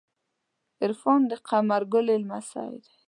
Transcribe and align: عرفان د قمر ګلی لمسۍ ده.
عرفان 0.83 1.19
د 1.29 1.33
قمر 1.47 1.81
ګلی 1.93 2.15
لمسۍ 2.23 2.69
ده. 2.83 2.91